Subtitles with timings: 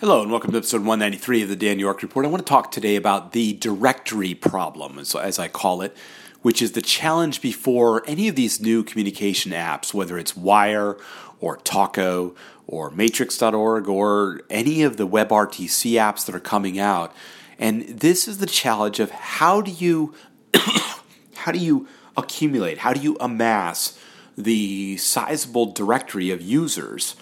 [0.00, 2.26] Hello, and welcome to episode 193 of the Dan York Report.
[2.26, 5.96] I want to talk today about the directory problem, as, as, I call it,
[6.42, 10.96] which is the challenge before any of these new communication apps, whether it's Wire
[11.40, 12.34] or Talko
[12.66, 17.14] or Matrix.org or any of the WebRTC apps that are coming out.
[17.56, 20.12] And this is the challenge of how do you
[21.36, 21.86] how do you
[22.16, 23.96] accumulate, how do you amass
[24.36, 27.14] the sizable directory of users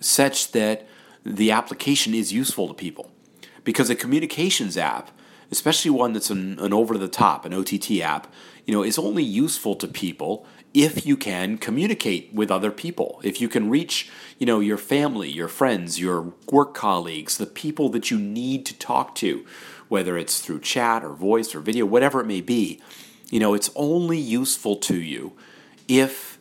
[0.00, 0.86] such that
[1.24, 3.10] the application is useful to people.
[3.64, 5.10] Because a communications app,
[5.50, 8.32] especially one that's an, an over the top, an OTT app,
[8.66, 13.20] you know, is only useful to people if you can communicate with other people.
[13.22, 17.88] If you can reach, you know, your family, your friends, your work colleagues, the people
[17.90, 19.46] that you need to talk to,
[19.88, 22.82] whether it's through chat or voice or video, whatever it may be.
[23.30, 25.32] You know, it's only useful to you
[25.88, 26.33] if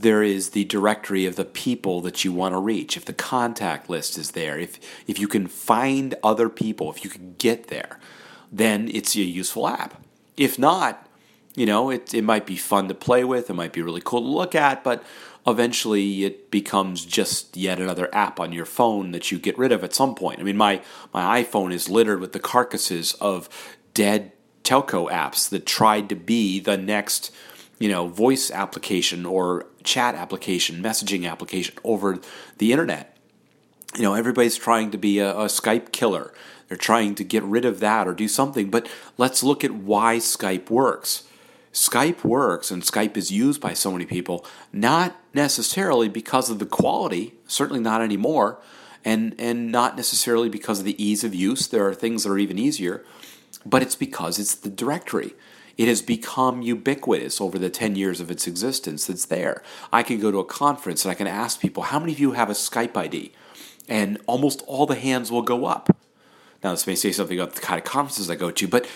[0.00, 3.88] there is the directory of the people that you want to reach, if the contact
[3.88, 7.98] list is there, if, if you can find other people, if you can get there,
[8.50, 10.02] then it's a useful app.
[10.36, 11.06] If not,
[11.54, 14.22] you know, it, it might be fun to play with, it might be really cool
[14.22, 15.02] to look at, but
[15.46, 19.82] eventually it becomes just yet another app on your phone that you get rid of
[19.82, 20.40] at some point.
[20.40, 23.48] I mean, my, my iPhone is littered with the carcasses of
[23.94, 27.34] dead telco apps that tried to be the next
[27.78, 32.18] you know, voice application or chat application, messaging application over
[32.58, 33.16] the internet.
[33.96, 36.34] You know, everybody's trying to be a, a, Skype killer.
[36.68, 38.70] They're trying to get rid of that or do something.
[38.70, 41.24] But let's look at why Skype works.
[41.72, 46.66] Skype works and Skype is used by so many people, not necessarily because of the
[46.66, 48.60] quality, certainly not anymore,
[49.04, 51.66] and, and not necessarily because of the ease of use.
[51.66, 53.04] There are things that are even easier,
[53.64, 55.34] but it's because it's the directory.
[55.78, 59.08] It has become ubiquitous over the 10 years of its existence.
[59.08, 59.62] It's there.
[59.92, 62.32] I can go to a conference and I can ask people, how many of you
[62.32, 63.32] have a Skype ID?
[63.88, 65.88] And almost all the hands will go up.
[66.64, 68.88] Now, this may say something about the kind of conferences I go to, but,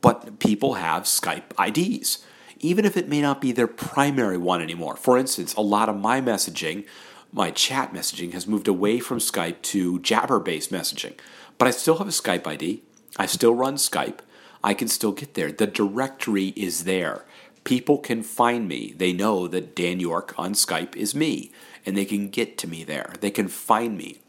[0.00, 2.24] but people have Skype IDs,
[2.60, 4.94] even if it may not be their primary one anymore.
[4.94, 6.86] For instance, a lot of my messaging,
[7.32, 11.14] my chat messaging, has moved away from Skype to Jabber based messaging.
[11.58, 12.84] But I still have a Skype ID.
[13.16, 14.20] I still run Skype.
[14.62, 15.52] I can still get there.
[15.52, 17.24] The directory is there.
[17.64, 18.94] People can find me.
[18.96, 21.52] They know that Dan York on Skype is me,
[21.84, 23.14] and they can get to me there.
[23.20, 24.20] They can find me,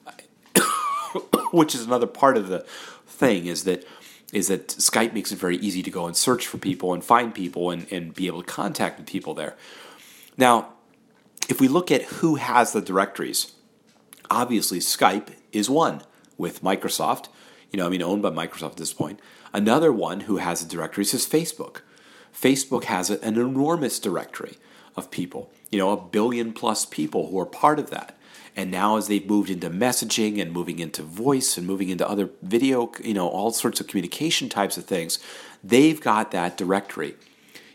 [1.51, 2.65] which is another part of the
[3.07, 3.85] thing is that
[4.31, 7.35] is that Skype makes it very easy to go and search for people and find
[7.35, 9.57] people and, and be able to contact with people there.
[10.37, 10.69] Now,
[11.49, 13.51] if we look at who has the directories,
[14.29, 16.01] obviously Skype is one
[16.37, 17.27] with Microsoft
[17.71, 19.19] you know, I mean, owned by Microsoft at this point.
[19.53, 21.77] Another one who has a directory is Facebook.
[22.33, 24.57] Facebook has an enormous directory
[24.95, 28.17] of people, you know, a billion plus people who are part of that.
[28.55, 32.29] And now, as they've moved into messaging and moving into voice and moving into other
[32.41, 35.19] video, you know, all sorts of communication types of things,
[35.63, 37.15] they've got that directory.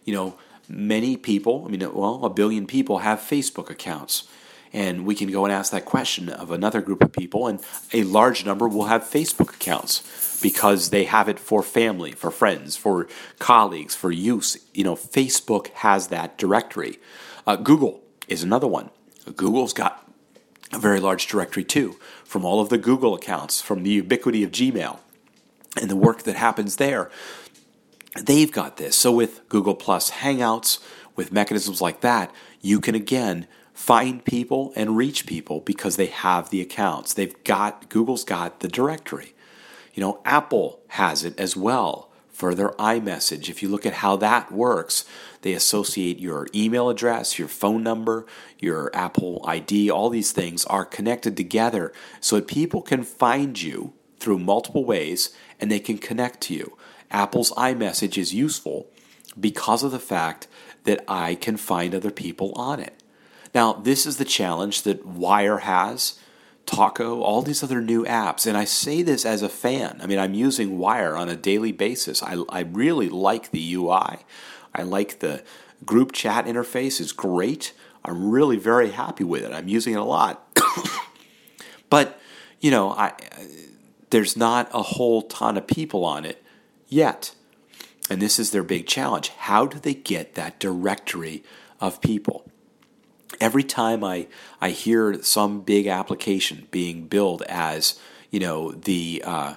[0.05, 4.29] You know, many people, I mean, well, a billion people have Facebook accounts.
[4.73, 7.61] And we can go and ask that question of another group of people, and
[7.93, 12.77] a large number will have Facebook accounts because they have it for family, for friends,
[12.77, 14.59] for colleagues, for use.
[14.75, 16.99] You know, Facebook has that directory.
[17.47, 18.91] Uh, Google is another one.
[19.35, 20.09] Google's got
[20.73, 24.51] a very large directory too, from all of the Google accounts, from the ubiquity of
[24.51, 24.99] Gmail
[25.81, 27.11] and the work that happens there.
[28.21, 28.97] They've got this.
[28.97, 30.79] So with Google Plus Hangouts,
[31.15, 36.49] with mechanisms like that, you can again find people and reach people because they have
[36.49, 37.13] the accounts.
[37.13, 39.35] They've got Google's got the directory.
[39.93, 43.51] You know, Apple has it as well for their iMessage.
[43.51, 45.05] If you look at how that works,
[45.43, 48.27] they associate your email address, your phone number,
[48.59, 53.93] your Apple ID, all these things are connected together so that people can find you
[54.19, 56.77] through multiple ways and they can connect to you.
[57.11, 58.87] Apple's iMessage is useful
[59.39, 60.49] because of the fact
[60.85, 63.03] that I can find other people on it.
[63.57, 66.19] Now, this is the challenge that Wire has,
[66.67, 68.47] Talko, all these other new apps.
[68.47, 69.99] And I say this as a fan.
[70.03, 72.23] I mean, I'm using Wire on a daily basis.
[72.23, 74.19] I, I really like the UI.
[74.75, 75.43] I like the
[75.87, 77.73] group chat interface is great.
[78.05, 79.55] I'm really very happy with it.
[79.55, 80.61] I'm using it a lot.
[81.89, 82.21] but,
[82.61, 83.15] you know, I
[84.11, 86.45] there's not a whole ton of people on it
[86.89, 87.35] yet.
[88.11, 89.31] And this is their big challenge.
[89.31, 91.43] How do they get that directory
[91.81, 92.51] of people?
[93.41, 94.29] Every time I,
[94.61, 97.99] I hear some big application being billed as,
[98.31, 99.55] you know, the, uh,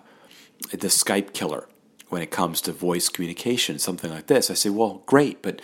[0.71, 1.67] the Skype killer
[2.09, 5.61] when it comes to voice communication, something like this, I say, well, great, but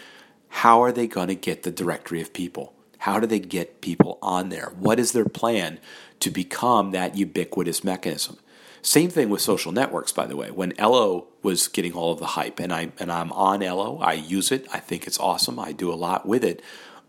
[0.49, 2.73] how are they going to get the directory of people?
[2.99, 4.71] How do they get people on there?
[4.79, 5.79] What is their plan
[6.19, 8.37] to become that ubiquitous mechanism?
[8.81, 10.51] Same thing with social networks, by the way.
[10.51, 14.13] When Ello was getting all of the hype, and I and I'm on Ello, I
[14.13, 14.67] use it.
[14.71, 15.59] I think it's awesome.
[15.59, 16.61] I do a lot with it,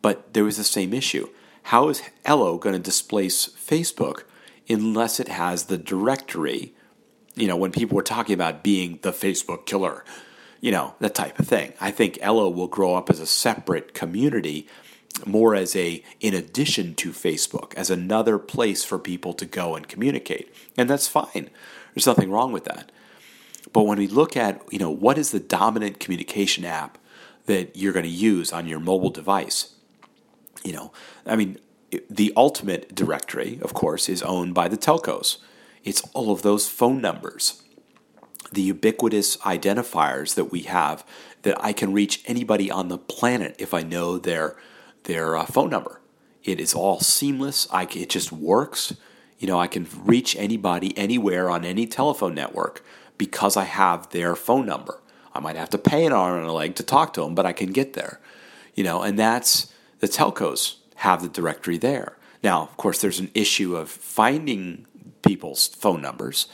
[0.03, 1.29] but there was the same issue.
[1.65, 4.23] How is Ello going to displace Facebook
[4.69, 6.75] unless it has the directory?
[7.35, 10.05] You know, when people were talking about being the Facebook killer,
[10.61, 11.73] you know, that type of thing.
[11.81, 14.67] I think Ello will grow up as a separate community,
[15.25, 19.89] more as a, in addition to Facebook, as another place for people to go and
[19.89, 20.53] communicate.
[20.77, 21.51] And that's fine.
[21.95, 22.91] There's nothing wrong with that.
[23.73, 26.99] But when we look at, you know, what is the dominant communication app
[27.47, 29.75] that you're going to use on your mobile device?
[30.67, 30.93] You know,
[31.25, 31.59] I mean,
[32.11, 35.39] the ultimate directory, of course, is owned by the telcos.
[35.85, 37.63] It's all of those phone numbers
[38.53, 41.05] the ubiquitous identifiers that we have
[41.43, 44.57] that I can reach anybody on the planet if I know their
[45.05, 46.01] their uh, phone number.
[46.43, 47.69] It is all seamless.
[47.71, 48.97] I, it just works.
[49.39, 52.85] You know, I can reach anybody anywhere on any telephone network
[53.19, 55.01] because I have their phone number.
[55.35, 57.47] I might have to pay an arm and a leg to talk to them, but
[57.47, 58.21] I can get there.
[58.75, 62.17] You know, and that's the telcos have the directory there.
[62.43, 64.87] Now, of course, there's an issue of finding
[65.23, 66.47] people's phone numbers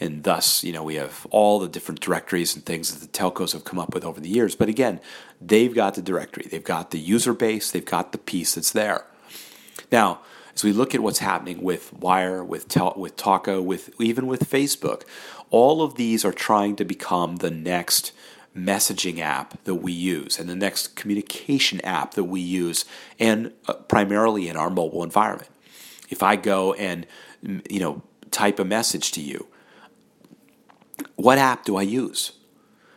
[0.00, 3.52] and thus you know we have all the different directories and things that the telcos
[3.52, 4.56] have come up with over the years.
[4.56, 5.00] But again
[5.40, 6.46] they've got the directory.
[6.50, 7.70] They've got the user base.
[7.70, 9.04] They've got the piece that's there.
[9.92, 10.20] Now
[10.54, 14.50] as we look at what's happening with wire with tel- with Talko with even with
[14.50, 15.02] facebook
[15.50, 18.12] all of these are trying to become the next
[18.56, 22.84] messaging app that we use and the next communication app that we use
[23.18, 25.50] and uh, primarily in our mobile environment
[26.08, 27.06] if i go and
[27.68, 29.46] you know type a message to you
[31.16, 32.32] what app do I use?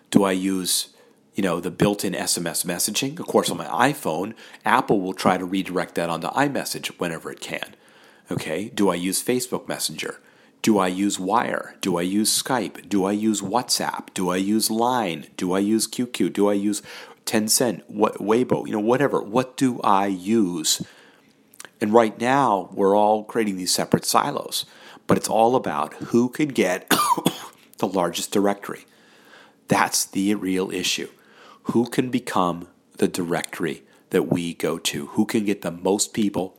[0.09, 0.89] Do I use
[1.35, 3.19] you know the built-in SMS messaging?
[3.19, 4.33] Of course, on my iPhone,
[4.65, 7.75] Apple will try to redirect that onto iMessage whenever it can.
[8.31, 10.19] Okay, do I use Facebook Messenger?
[10.63, 11.75] Do I use Wire?
[11.81, 12.87] Do I use Skype?
[12.87, 14.13] Do I use WhatsApp?
[14.13, 15.27] Do I use Line?
[15.35, 16.31] Do I use QQ?
[16.31, 16.81] Do I use
[17.25, 17.83] Tencent?
[17.87, 18.65] What Weibo?
[18.65, 19.21] You know, whatever.
[19.21, 20.81] What do I use?
[21.81, 24.65] And right now, we're all creating these separate silos,
[25.05, 26.89] but it's all about who can get
[27.79, 28.85] the largest directory.
[29.67, 31.09] That's the real issue.
[31.63, 32.69] Who can become
[32.99, 35.07] the directory that we go to?
[35.07, 36.57] Who can get the most people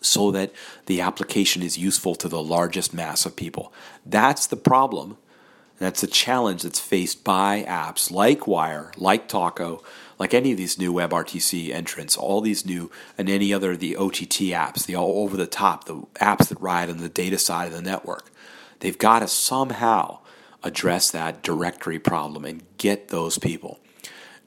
[0.00, 0.52] so that
[0.86, 3.72] the application is useful to the largest mass of people?
[4.04, 5.16] That's the problem.
[5.78, 9.82] That's the challenge that's faced by apps like Wire, like Talko,
[10.18, 14.52] like any of these new WebRTC entrants, all these new, and any other the OTT
[14.52, 17.74] apps, the all over the top, the apps that ride on the data side of
[17.74, 18.30] the network.
[18.80, 20.20] They've got to somehow
[20.62, 23.78] address that directory problem and get those people.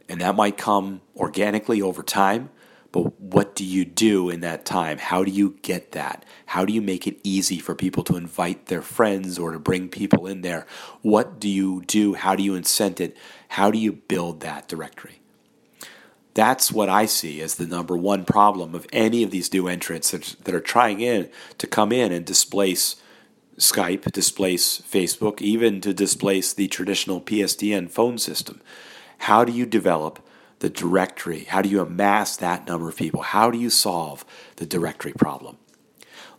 [0.07, 2.49] And that might come organically over time,
[2.91, 4.97] but what do you do in that time?
[4.97, 6.25] How do you get that?
[6.47, 9.89] How do you make it easy for people to invite their friends or to bring
[9.89, 10.65] people in there?
[11.01, 12.15] What do you do?
[12.15, 13.15] How do you incent it?
[13.49, 15.21] How do you build that directory?
[16.33, 20.11] That's what I see as the number one problem of any of these new entrants
[20.11, 22.95] that are trying in to come in and displace
[23.57, 28.61] Skype, displace Facebook, even to displace the traditional PSTN phone system.
[29.19, 30.25] How do you develop
[30.59, 31.45] the directory?
[31.45, 33.21] How do you amass that number of people?
[33.21, 34.25] How do you solve
[34.57, 35.57] the directory problem?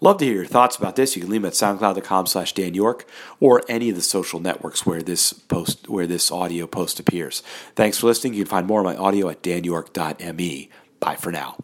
[0.03, 1.15] Love to hear your thoughts about this.
[1.15, 3.07] You can leave them at soundcloud.com slash Dan York
[3.39, 7.43] or any of the social networks where this post where this audio post appears.
[7.77, 8.35] Thanks for listening.
[8.35, 10.71] You can find more of my audio at danyork.me.
[11.00, 11.57] Bye for now.